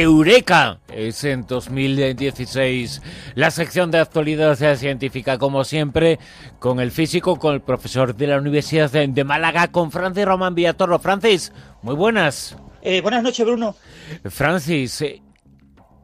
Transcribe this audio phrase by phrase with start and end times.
[0.00, 3.00] Eureka es en 2016
[3.36, 6.18] la sección de actualidad científica, como siempre,
[6.58, 10.98] con el físico, con el profesor de la Universidad de Málaga, con Francis Román Villatoro.
[10.98, 11.52] Francis,
[11.82, 12.56] muy buenas.
[12.82, 13.76] Eh, buenas noches, Bruno.
[14.24, 15.22] Francis, eh,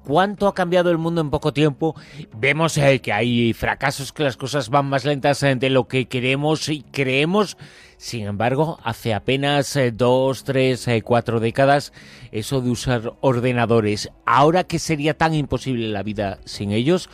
[0.04, 1.96] ¿cuánto ha cambiado el mundo en poco tiempo?
[2.36, 6.68] Vemos eh, que hay fracasos, que las cosas van más lentas de lo que queremos
[6.68, 7.56] y creemos.
[8.00, 11.92] Sin embargo, hace apenas dos, tres, cuatro décadas,
[12.32, 17.10] eso de usar ordenadores, ahora que sería tan imposible la vida sin ellos,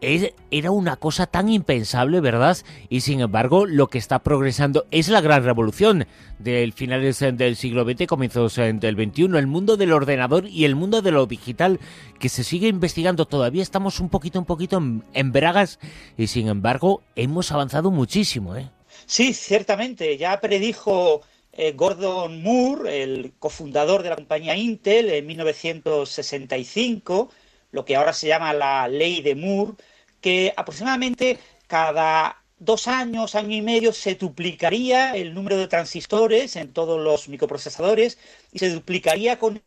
[0.00, 2.56] era una cosa tan impensable, ¿verdad?
[2.88, 6.06] Y sin embargo, lo que está progresando es la gran revolución
[6.38, 11.02] del finales del siglo XX, comienzos del XXI, el mundo del ordenador y el mundo
[11.02, 11.80] de lo digital,
[12.20, 13.26] que se sigue investigando.
[13.26, 14.80] Todavía estamos un poquito, un poquito
[15.14, 15.80] en, bragas
[16.16, 18.70] y sin embargo, hemos avanzado muchísimo, ¿eh?
[19.10, 20.16] Sí, ciertamente.
[20.18, 27.28] Ya predijo eh, Gordon Moore, el cofundador de la compañía Intel, en 1965,
[27.72, 29.72] lo que ahora se llama la ley de Moore,
[30.20, 36.72] que aproximadamente cada dos años, año y medio, se duplicaría el número de transistores en
[36.72, 38.16] todos los microprocesadores
[38.52, 39.60] y se duplicaría con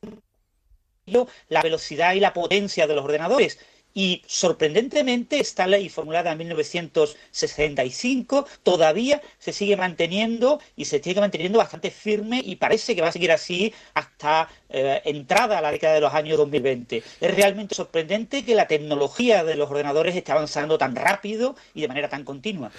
[1.50, 3.60] la velocidad y la potencia de los ordenadores.
[3.94, 11.60] Y sorprendentemente, esta ley formulada en 1965 todavía se sigue manteniendo y se sigue manteniendo
[11.60, 15.94] bastante firme y parece que va a seguir así hasta eh, entrada a la década
[15.94, 17.04] de los años 2020.
[17.22, 21.88] Es realmente sorprendente que la tecnología de los ordenadores esté avanzando tan rápido y de
[21.88, 22.72] manera tan continua.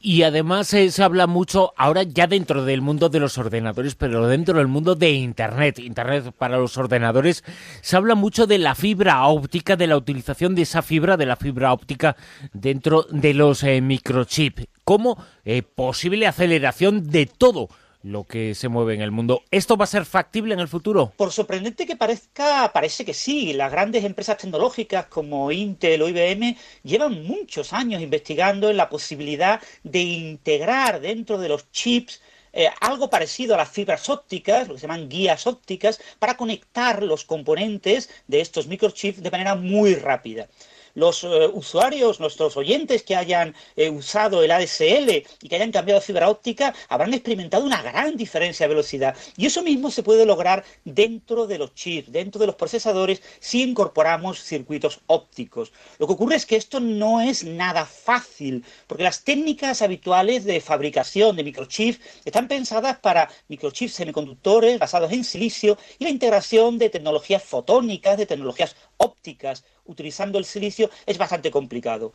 [0.00, 4.26] Y además eh, se habla mucho ahora ya dentro del mundo de los ordenadores, pero
[4.26, 7.44] dentro del mundo de Internet, Internet para los ordenadores,
[7.80, 11.36] se habla mucho de la fibra óptica, de la utilización de esa fibra, de la
[11.36, 12.16] fibra óptica
[12.52, 17.68] dentro de los eh, microchips, como eh, posible aceleración de todo
[18.04, 19.42] lo que se mueve en el mundo.
[19.50, 21.14] ¿Esto va a ser factible en el futuro?
[21.16, 23.54] Por sorprendente que parezca, parece que sí.
[23.54, 29.60] Las grandes empresas tecnológicas como Intel o IBM llevan muchos años investigando en la posibilidad
[29.82, 32.20] de integrar dentro de los chips
[32.52, 37.02] eh, algo parecido a las fibras ópticas, lo que se llaman guías ópticas, para conectar
[37.02, 40.46] los componentes de estos microchips de manera muy rápida
[40.94, 45.10] los eh, usuarios, nuestros oyentes que hayan eh, usado el ADSL
[45.42, 49.16] y que hayan cambiado a fibra óptica, habrán experimentado una gran diferencia de velocidad.
[49.36, 53.62] Y eso mismo se puede lograr dentro de los chips, dentro de los procesadores, si
[53.62, 55.72] incorporamos circuitos ópticos.
[55.98, 60.60] Lo que ocurre es que esto no es nada fácil, porque las técnicas habituales de
[60.60, 66.90] fabricación de microchips están pensadas para microchips semiconductores basados en silicio y la integración de
[66.90, 72.12] tecnologías fotónicas, de tecnologías ópticas utilizando el silicio es bastante complicado.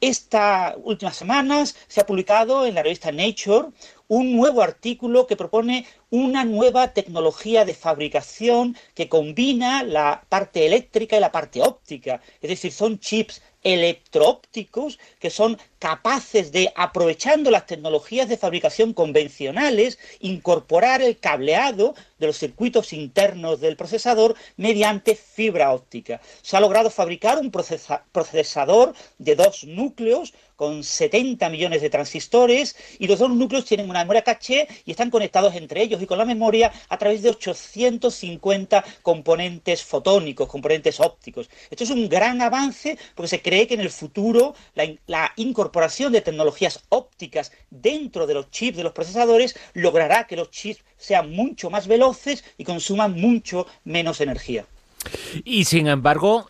[0.00, 3.68] Estas últimas semanas se ha publicado en la revista Nature
[4.08, 11.16] un nuevo artículo que propone una nueva tecnología de fabricación que combina la parte eléctrica
[11.16, 12.20] y la parte óptica.
[12.40, 19.98] Es decir, son chips electroópticos que son capaces de, aprovechando las tecnologías de fabricación convencionales,
[20.20, 26.20] incorporar el cableado de los circuitos internos del procesador mediante fibra óptica.
[26.42, 33.08] Se ha logrado fabricar un procesador de dos núcleos con 70 millones de transistores y
[33.08, 36.24] los dos núcleos tienen una memoria caché y están conectados entre ellos y con la
[36.24, 41.48] memoria a través de 850 componentes fotónicos, componentes ópticos.
[41.70, 46.12] Esto es un gran avance porque se cree que en el futuro la, la incorporación
[46.12, 51.30] de tecnologías ópticas dentro de los chips de los procesadores logrará que los chips sean
[51.30, 54.66] mucho más veloces y consuman mucho menos energía.
[55.44, 56.48] Y sin embargo,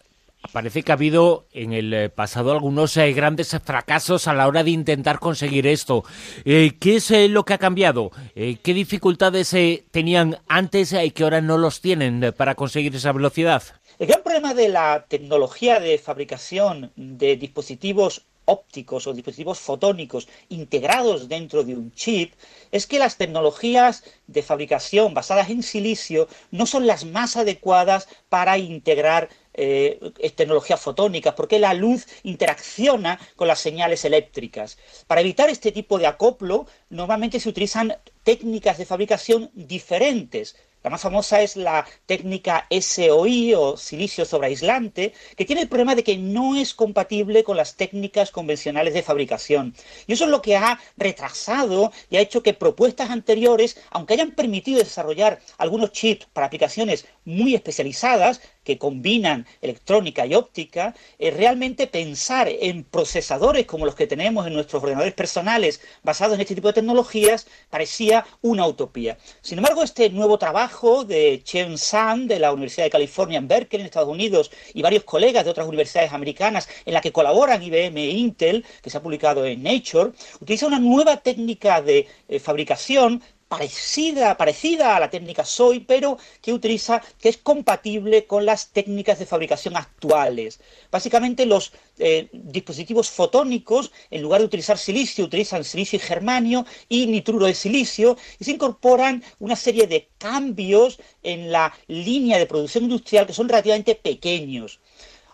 [0.52, 4.62] Parece que ha habido en el eh, pasado algunos eh, grandes fracasos a la hora
[4.62, 6.04] de intentar conseguir esto.
[6.44, 8.10] Eh, ¿Qué es lo que ha cambiado?
[8.34, 9.54] ¿Qué dificultades
[9.90, 13.62] tenían antes y que ahora no los tienen para conseguir esa velocidad?
[13.98, 21.28] El gran problema de la tecnología de fabricación de dispositivos ópticos o dispositivos fotónicos integrados
[21.28, 22.32] dentro de un chip
[22.72, 28.56] es que las tecnologías de fabricación basadas en silicio no son las más adecuadas para
[28.58, 29.28] integrar
[29.58, 29.98] eh,
[30.36, 34.76] tecnologías fotónicas, porque la luz interacciona con las señales eléctricas.
[35.06, 40.56] Para evitar este tipo de acoplo, normalmente se utilizan técnicas de fabricación diferentes
[40.86, 45.96] la más famosa es la técnica SOI o silicio sobre aislante, que tiene el problema
[45.96, 49.74] de que no es compatible con las técnicas convencionales de fabricación.
[50.06, 54.30] Y eso es lo que ha retrasado y ha hecho que propuestas anteriores, aunque hayan
[54.30, 61.86] permitido desarrollar algunos chips para aplicaciones muy especializadas, que combinan electrónica y óptica, eh, realmente
[61.86, 66.66] pensar en procesadores como los que tenemos en nuestros ordenadores personales basados en este tipo
[66.66, 69.18] de tecnologías parecía una utopía.
[69.40, 73.82] Sin embargo, este nuevo trabajo de Chen San de la Universidad de California en Berkeley,
[73.82, 77.96] en Estados Unidos, y varios colegas de otras universidades americanas en la que colaboran IBM
[77.96, 80.10] e Intel, que se ha publicado en Nature,
[80.40, 86.52] utiliza una nueva técnica de eh, fabricación parecida, parecida a la técnica SOI, pero que
[86.52, 90.60] utiliza, que es compatible con las técnicas de fabricación actuales.
[90.90, 97.06] Básicamente los eh, dispositivos fotónicos, en lugar de utilizar silicio, utilizan silicio y germanio y
[97.06, 102.84] nitruro de silicio, y se incorporan una serie de cambios en la línea de producción
[102.84, 104.80] industrial que son relativamente pequeños.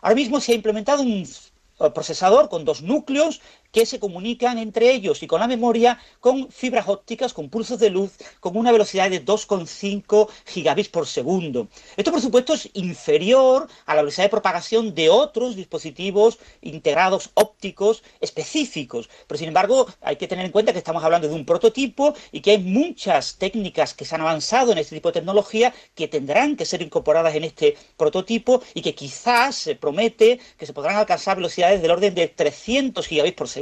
[0.03, 1.27] Ahora mismo se ha implementado un
[1.91, 3.41] procesador con dos núcleos
[3.73, 7.89] que se comunican entre ellos y con la memoria con fibras ópticas, con pulsos de
[7.89, 11.69] luz, con una velocidad de 2,5 gigabits por segundo.
[11.97, 18.03] Esto, por supuesto, es inferior a la velocidad de propagación de otros dispositivos integrados ópticos
[18.21, 19.09] específicos.
[19.27, 22.41] Pero, sin embargo, hay que tener en cuenta que estamos hablando de un prototipo y
[22.41, 26.57] que hay muchas técnicas que se han avanzado en este tipo de tecnología que tendrán
[26.57, 31.37] que ser incorporadas en este prototipo y que quizás se promete que se podrán alcanzar
[31.37, 33.62] velocidades del orden de 300 gigabits por segundo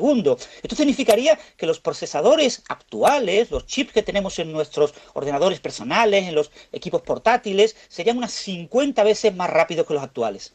[0.63, 6.35] Esto significaría que los procesadores actuales, los chips que tenemos en nuestros ordenadores personales, en
[6.35, 10.55] los equipos portátiles, serían unas 50 veces más rápidos que los actuales.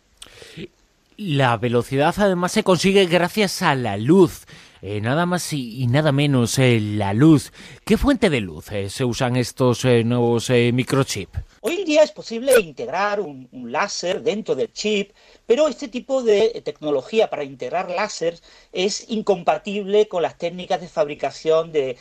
[1.17, 4.45] La velocidad además se consigue gracias a la luz.
[4.81, 7.51] Eh, nada más y, nada menos eh, la luz.
[7.85, 11.39] ¿Qué fuente de luz eh, se usan estos nuevos microchips?
[11.67, 15.13] Hoy en día es posible integrar un, láser dentro del chip,
[15.47, 18.39] pero este tipo de tecnología para integrar láser
[18.71, 21.97] es incompatible con las técnicas de fabricación de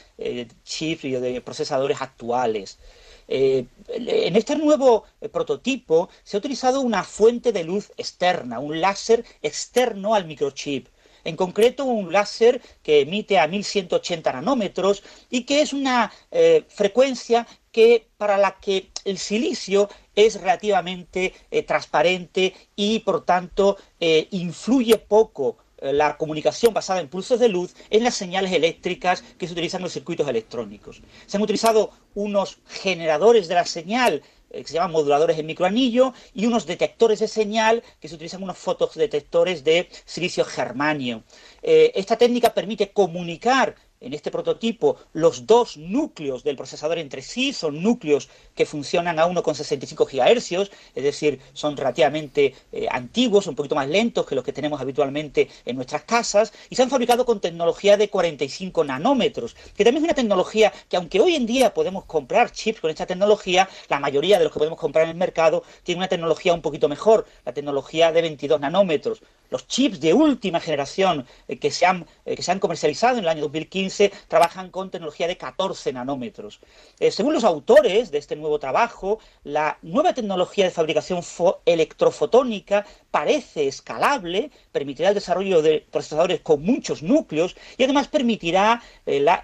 [0.64, 2.78] chips y de procesadores actuales.
[3.26, 10.14] en este nuevo prototipo se ha utilizado una fuente de luz externa, un láser externo
[10.14, 10.88] al microchip
[11.24, 17.46] en concreto un láser que emite a 1180 nanómetros y que es una eh, frecuencia
[17.72, 24.98] que para la que el silicio es relativamente eh, transparente y por tanto eh, influye
[24.98, 29.80] poco la comunicación basada en pulsos de luz en las señales eléctricas que se utilizan
[29.80, 31.02] en los circuitos electrónicos.
[31.26, 34.22] Se han utilizado unos generadores de la señal
[34.62, 38.58] que se llaman moduladores en microanillo, y unos detectores de señal que se utilizan unos
[38.58, 41.24] fotodetectores de silicio germanio.
[41.62, 47.52] Eh, esta técnica permite comunicar en este prototipo los dos núcleos del procesador entre sí
[47.52, 53.74] son núcleos que funcionan a 1,65 GHz, es decir, son relativamente eh, antiguos, un poquito
[53.74, 57.40] más lentos que los que tenemos habitualmente en nuestras casas, y se han fabricado con
[57.40, 62.04] tecnología de 45 nanómetros, que también es una tecnología que aunque hoy en día podemos
[62.04, 65.64] comprar chips con esta tecnología, la mayoría de los que podemos comprar en el mercado
[65.82, 69.22] tiene una tecnología un poquito mejor, la tecnología de 22 nanómetros.
[69.54, 73.22] Los chips de última generación eh, que, se han, eh, que se han comercializado en
[73.22, 76.58] el año 2015 trabajan con tecnología de 14 nanómetros.
[76.98, 81.20] Eh, según los autores de este nuevo trabajo, la nueva tecnología de fabricación
[81.66, 88.82] electrofotónica parece escalable, permitirá el desarrollo de procesadores con muchos núcleos y además permitirá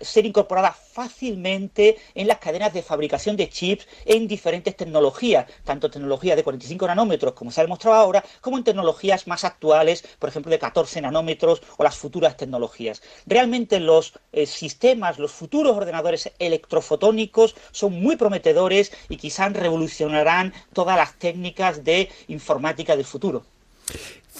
[0.00, 6.34] ser incorporada fácilmente en las cadenas de fabricación de chips en diferentes tecnologías, tanto tecnologías
[6.34, 10.50] de 45 nanómetros, como se ha demostrado ahora, como en tecnologías más actuales, por ejemplo,
[10.50, 13.02] de 14 nanómetros o las futuras tecnologías.
[13.24, 20.96] Realmente los eh, sistemas, los futuros ordenadores electrofotónicos son muy prometedores y quizás revolucionarán todas
[20.96, 23.44] las técnicas de informática del futuro.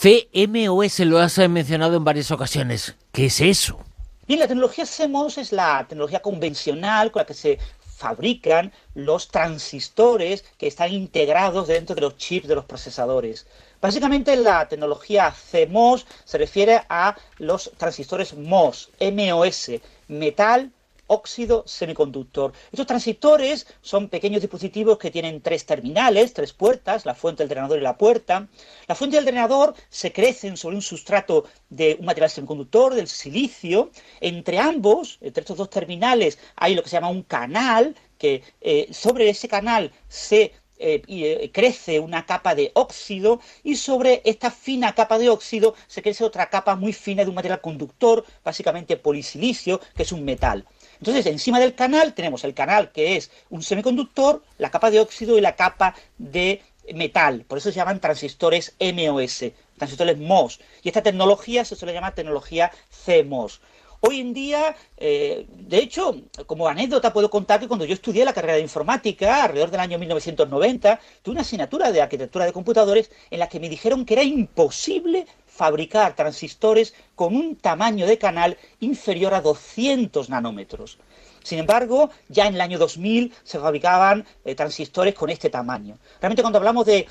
[0.01, 2.95] CMOS lo has mencionado en varias ocasiones.
[3.13, 3.79] ¿Qué es eso?
[4.27, 7.59] Bien, la tecnología CMOS es la tecnología convencional con la que se
[8.01, 13.47] fabrican los transistores que están integrados dentro de los chips de los procesadores.
[13.81, 19.71] Básicamente la tecnología CMOS se refiere a los transistores MOS, MOS,
[20.09, 20.71] metal
[21.11, 22.53] óxido semiconductor.
[22.73, 27.79] Estos transistores son pequeños dispositivos que tienen tres terminales, tres puertas, la fuente, el drenador
[27.79, 28.49] y la puerta.
[28.87, 33.09] La fuente y el drenador se crecen sobre un sustrato de un material semiconductor, del
[33.09, 33.91] silicio.
[34.21, 38.87] Entre ambos, entre estos dos terminales, hay lo que se llama un canal, que eh,
[38.93, 40.53] sobre ese canal se
[40.83, 46.01] eh, eh, crece una capa de óxido y sobre esta fina capa de óxido se
[46.01, 50.65] crece otra capa muy fina de un material conductor, básicamente polisilicio, que es un metal.
[51.01, 55.39] Entonces, encima del canal tenemos el canal que es un semiconductor, la capa de óxido
[55.39, 56.63] y la capa de
[56.95, 57.45] metal.
[57.49, 59.45] Por eso se llaman transistores MOS,
[59.79, 60.61] transistores MOS.
[60.83, 62.71] Y esta tecnología se suele llamar tecnología
[63.07, 63.63] CMOS.
[64.03, 68.33] Hoy en día, eh, de hecho, como anécdota puedo contar que cuando yo estudié la
[68.33, 73.41] carrera de informática, alrededor del año 1990, tuve una asignatura de arquitectura de computadores en
[73.41, 75.27] la que me dijeron que era imposible
[75.61, 80.97] fabricar transistores con un tamaño de canal inferior a 200 nanómetros.
[81.43, 85.99] Sin embargo, ya en el año 2000 se fabricaban eh, transistores con este tamaño.
[86.19, 87.07] Realmente cuando hablamos del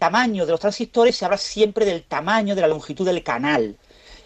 [0.00, 3.76] tamaño de los transistores se habla siempre del tamaño de la longitud del canal.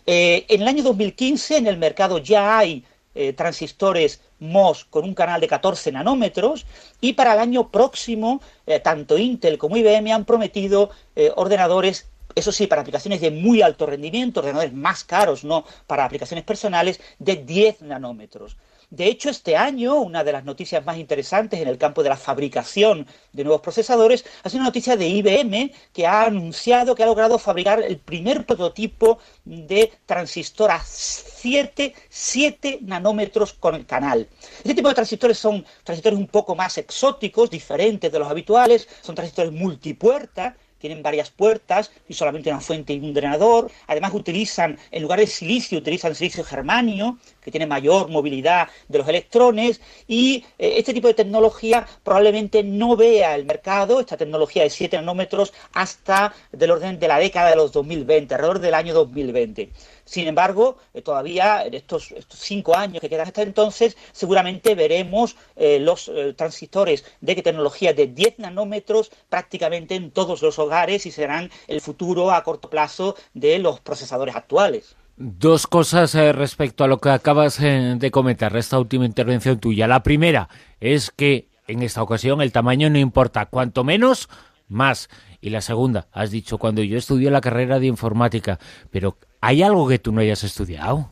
[0.07, 2.83] Eh, en el año 2015 en el mercado ya hay
[3.15, 6.65] eh, transistores MOS con un canal de 14 nanómetros
[7.03, 8.41] y para el año próximo
[8.83, 10.91] tanto Intel como IBM han prometido
[11.37, 16.45] ordenadores eso sí, para aplicaciones de muy alto rendimiento, ordenadores más caros, no para aplicaciones
[16.45, 18.57] personales, de 10 nanómetros.
[18.91, 22.17] De hecho, este año, una de las noticias más interesantes en el campo de la
[22.17, 27.07] fabricación de nuevos procesadores ha sido una noticia de IBM que ha anunciado que ha
[27.07, 34.29] logrado fabricar el primer prototipo de transistor a 7, 7 nanómetros con el canal.
[34.59, 39.17] Este tipo de transistores son transistores un poco más exóticos, diferentes de los habituales, son
[39.17, 43.71] transistores multipuerta tienen varias puertas y solamente una fuente y un drenador.
[43.87, 49.09] Además utilizan, en lugar de silicio, utilizan silicio germanio, que tiene mayor movilidad de los
[49.09, 49.81] electrones.
[50.09, 54.97] Y eh, este tipo de tecnología probablemente no vea el mercado, esta tecnología de 7
[54.97, 59.71] nanómetros, hasta del orden de la década de los 2020, alrededor del año 2020.
[60.05, 65.79] Sin embargo, eh, todavía en estos, cinco años que quedan hasta entonces, seguramente veremos eh,
[65.79, 71.81] los transistores de tecnología de 10 nanómetros prácticamente en todos los hogares y serán el
[71.81, 74.97] futuro a corto plazo de los procesadores actuales.
[75.17, 79.87] Dos cosas respecto a lo que acabas de comentar, esta última intervención tuya.
[79.87, 80.49] La primera
[80.81, 84.29] es que en esta ocasión el tamaño no importa, cuanto menos,
[84.67, 85.09] más.
[85.41, 88.59] Y la segunda, has dicho, cuando yo estudié la carrera de informática,
[88.91, 91.11] pero ¿hay algo que tú no hayas estudiado?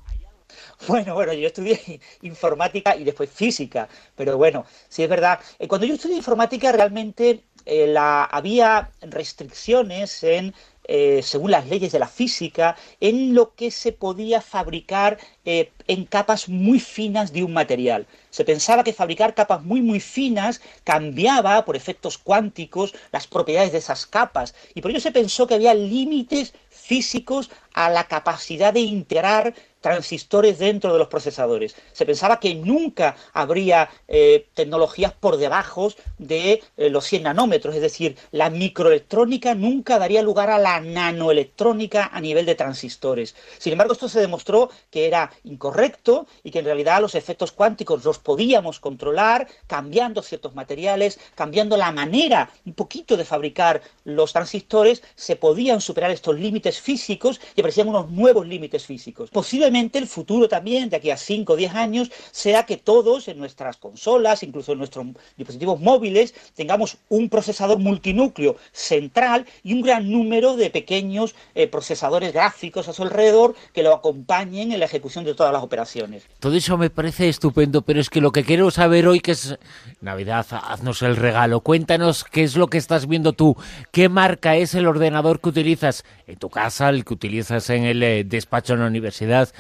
[0.88, 5.38] Bueno, bueno, yo estudié informática y después física, pero bueno, sí es verdad.
[5.58, 10.54] Eh, cuando yo estudié informática realmente eh, la, había restricciones en
[10.84, 16.48] eh, según las leyes de la física, en lo que se podía fabricar en capas
[16.48, 18.06] muy finas de un material.
[18.30, 23.78] Se pensaba que fabricar capas muy muy finas cambiaba por efectos cuánticos las propiedades de
[23.78, 28.80] esas capas y por ello se pensó que había límites físicos a la capacidad de
[28.80, 31.74] integrar transistores dentro de los procesadores.
[31.92, 37.82] Se pensaba que nunca habría eh, tecnologías por debajo de eh, los 100 nanómetros, es
[37.82, 43.34] decir, la microelectrónica nunca daría lugar a la nanoelectrónica a nivel de transistores.
[43.58, 48.04] Sin embargo, esto se demostró que era incorrecto y que en realidad los efectos cuánticos
[48.04, 55.02] los podíamos controlar cambiando ciertos materiales, cambiando la manera un poquito de fabricar los transistores,
[55.16, 59.30] se podían superar estos límites físicos y aparecían unos nuevos límites físicos.
[59.30, 63.38] Posiblemente el futuro también, de aquí a 5 o 10 años, sea que todos en
[63.38, 70.10] nuestras consolas, incluso en nuestros dispositivos móviles, tengamos un procesador multinúcleo central y un gran
[70.10, 75.24] número de pequeños eh, procesadores gráficos a su alrededor que lo acompañen en la ejecución
[75.24, 76.24] de todas las operaciones.
[76.38, 79.58] Todo eso me parece estupendo, pero es que lo que quiero saber hoy, que es
[80.00, 83.56] Navidad, haznos el regalo, cuéntanos qué es lo que estás viendo tú,
[83.90, 88.02] qué marca es el ordenador que utilizas en tu casa, el que utilizas en el
[88.02, 89.52] eh, despacho en la universidad.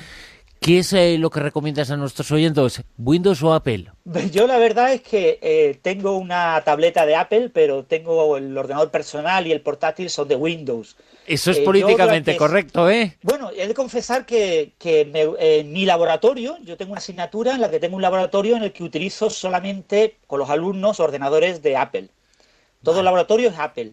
[0.62, 2.84] ¿Qué es eh, lo que recomiendas a nuestros oyentes?
[2.96, 3.86] ¿Windows o Apple?
[4.32, 8.92] Yo la verdad es que eh, tengo una tableta de Apple, pero tengo el ordenador
[8.92, 10.96] personal y el portátil son de Windows.
[11.26, 13.16] Eso es políticamente correcto, ¿eh?
[13.22, 17.80] Bueno, he de confesar que, en mi laboratorio, yo tengo una asignatura en la que
[17.80, 22.08] tengo un laboratorio en el que utilizo solamente con los alumnos ordenadores de Apple.
[22.82, 23.92] Todo el laboratorio es Apple.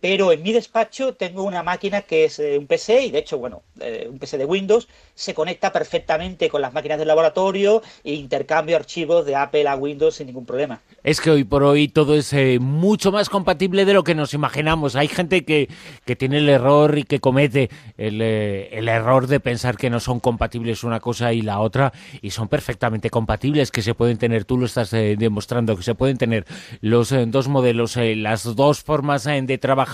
[0.00, 3.38] Pero en mi despacho tengo una máquina que es eh, un PC y de hecho,
[3.38, 8.14] bueno, eh, un PC de Windows se conecta perfectamente con las máquinas del laboratorio e
[8.14, 10.80] intercambio archivos de Apple a Windows sin ningún problema.
[11.02, 14.34] Es que hoy por hoy todo es eh, mucho más compatible de lo que nos
[14.34, 14.94] imaginamos.
[14.94, 15.68] Hay gente que,
[16.04, 20.20] que tiene el error y que comete el, el, error de pensar que no son
[20.20, 24.58] compatibles una cosa y la otra y son perfectamente compatibles, que se pueden tener, tú
[24.58, 26.46] lo estás demostrando, que se pueden tener
[26.80, 29.87] los dos modelos, las dos formas de trabajar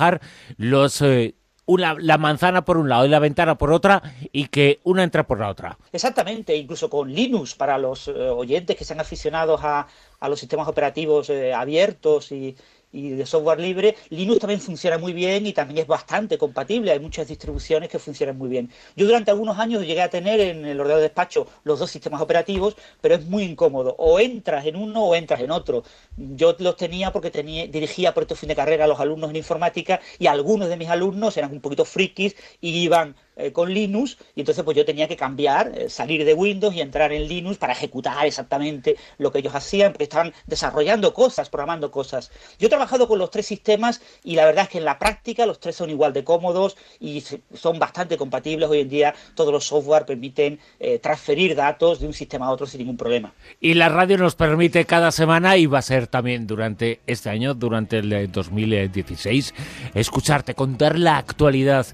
[0.56, 1.34] los eh,
[1.66, 5.40] la manzana por un lado y la ventana por otra y que una entra por
[5.40, 5.78] la otra.
[5.92, 9.86] Exactamente, incluso con Linux para los eh, oyentes que sean aficionados a,
[10.20, 12.56] a los sistemas operativos eh, abiertos y,
[12.94, 16.92] y de software libre, Linux también funciona muy bien y también es bastante compatible.
[16.92, 18.70] Hay muchas distribuciones que funcionan muy bien.
[18.94, 22.20] Yo durante algunos años llegué a tener en el ordenador de despacho los dos sistemas
[22.20, 23.96] operativos, pero es muy incómodo.
[23.98, 25.82] O entras en uno o entras en otro.
[26.16, 29.36] Yo los tenía porque tenía, dirigía por este fin de carrera a los alumnos en
[29.36, 34.16] informática y algunos de mis alumnos eran un poquito frikis y iban eh, con Linux
[34.36, 37.58] y entonces pues yo tenía que cambiar, eh, salir de Windows y entrar en Linux
[37.58, 42.30] para ejecutar exactamente lo que ellos hacían, porque estaban desarrollando cosas, programando cosas.
[42.58, 45.46] Yo he trabajado con los tres sistemas y la verdad es que en la práctica
[45.46, 47.24] los tres son igual de cómodos y
[47.54, 48.68] son bastante compatibles.
[48.68, 52.66] Hoy en día todos los software permiten eh, transferir datos de un sistema a otro
[52.66, 53.32] sin ningún problema.
[53.60, 57.54] Y la radio nos permite cada semana y va a ser también durante este año,
[57.54, 59.54] durante el 2016,
[59.94, 61.86] escucharte, contar la actualidad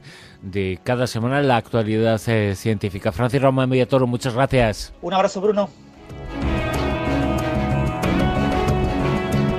[0.42, 3.12] de cada semana, la actualidad eh, científica.
[3.12, 4.92] Francis Roma Mediatoro, muchas gracias.
[5.02, 5.68] Un abrazo, Bruno.